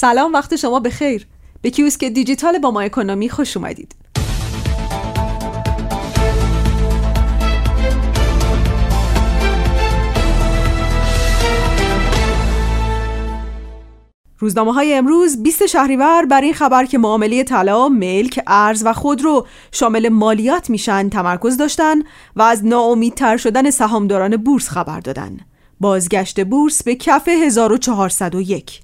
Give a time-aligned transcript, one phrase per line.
[0.00, 1.26] سلام وقت شما بخیر.
[1.62, 3.94] به کیوسک دیجیتال با ما اکونومی خوش اومدید.
[14.38, 19.46] روزنامه های امروز 20 شهریور بر این خبر که معامله طلا، ملک، ارز و خودرو
[19.72, 21.98] شامل مالیات میشن تمرکز داشتن
[22.36, 25.40] و از ناامیدتر شدن سهامداران بورس خبر دادن.
[25.80, 28.80] بازگشت بورس به کف 1401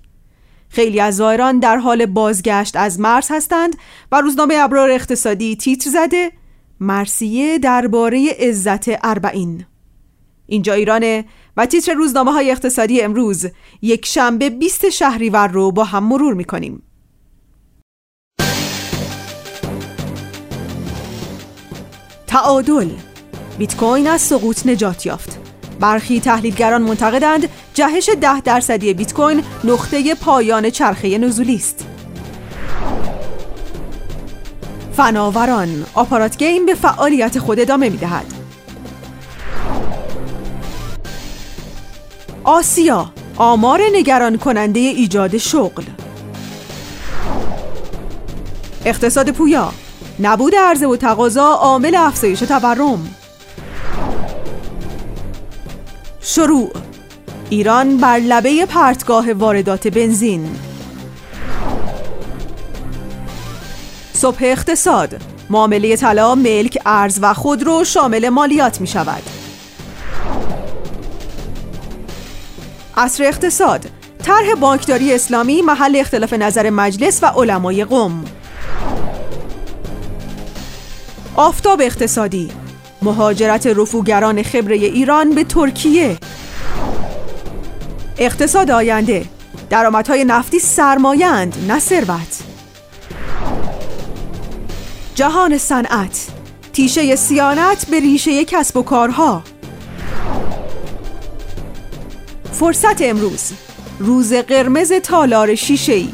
[0.77, 3.77] خیلی از زائران در حال بازگشت از مرز هستند
[4.13, 6.33] و روزنامه ابرار اقتصادی تیتر زده
[6.81, 9.65] مرسیه درباره عزت اربعین.
[10.47, 11.25] اینجا ایرانه
[11.57, 13.47] و تیتر روزنامه های اقتصادی امروز
[13.83, 16.83] یک شنبه 20 شهریور رو با هم مرور می‌کنیم.
[22.27, 22.91] تعادل.
[23.59, 25.46] بیت کوین از سقوط نجات یافت.
[25.81, 31.87] برخی تحلیلگران معتقدند جهش ده درصدی بیت کوین نقطه پایان چرخه نزولی است.
[34.97, 38.27] فناوران آپارات گیم به فعالیت خود ادامه می دهد.
[42.45, 45.83] آسیا آمار نگران کننده ایجاد شغل
[48.85, 49.73] اقتصاد پویا
[50.21, 53.15] نبود عرضه و تقاضا عامل افزایش تورم
[56.29, 56.73] شروع.
[57.51, 60.57] ایران بر لبه پرتگاه واردات بنزین.
[64.13, 65.21] صبح اقتصاد.
[65.51, 69.23] معامله طلا ملک ارز و خودرو شامل مالیات می شود.
[72.97, 73.87] عصر اقتصاد.
[74.25, 78.25] طرح بانکداری اسلامی محل اختلاف نظر مجلس و علمای قم
[81.37, 82.66] آفتاب اقتصادی.
[83.07, 86.19] مهاجرت رفوگران خبره ایران به ترکیه.
[88.19, 89.25] اقتصاد آینده.
[89.71, 92.43] درآمدهای نفتی سرمایند نه ثروت.
[95.15, 96.27] جهان صنعت.
[96.73, 99.43] تیشه سیانت به ریشه کسب و کارها.
[102.53, 103.53] فرصت امروز.
[103.99, 106.09] روز قرمز تالار شیشه ای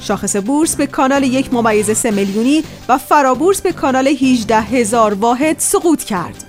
[0.00, 5.58] شاخص بورس به کانال یک ممیز سه میلیونی و فرابورس به کانال 18 هزار واحد
[5.58, 6.44] سقوط کرد.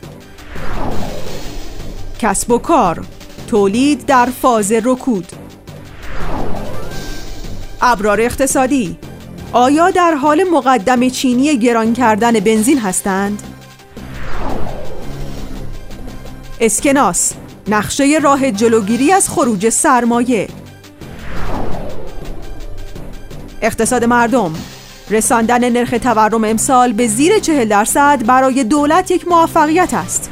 [2.20, 3.06] کسب و کار
[3.48, 5.28] تولید در فاز رکود.
[7.82, 8.98] ابرار اقتصادی
[9.54, 13.44] آیا در حال مقدم چینی گران کردن بنزین هستند؟
[16.60, 17.34] اسکناس
[17.68, 20.48] نقشه راه جلوگیری از خروج سرمایه.
[23.62, 24.54] اقتصاد مردم.
[25.10, 30.30] رساندن نرخ تورم امسال به زیر چهل درصد برای دولت یک موفقیت است.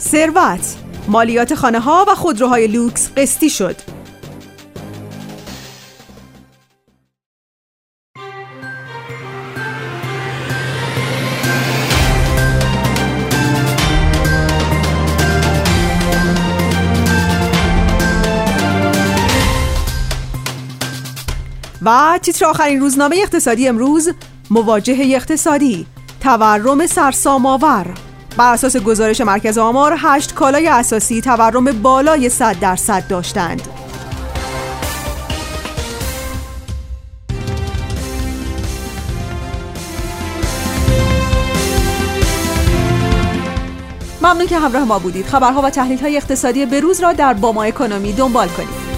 [0.00, 0.76] ثروت.
[1.08, 3.93] مالیات خانه ها و خودروهای لوکس قسطی شد.
[21.84, 24.10] و تیتر آخرین روزنامه اقتصادی امروز
[24.50, 25.86] مواجهه اقتصادی
[26.20, 27.86] تورم سرسام آور
[28.36, 33.62] بر اساس گزارش مرکز آمار هشت کالای اساسی تورم بالای 100 درصد داشتند.
[44.22, 45.26] ممنون که همراه ما بودید.
[45.26, 48.93] خبرها و تحلیل های اقتصادی بروز را در باما اکونومی دنبال کنید.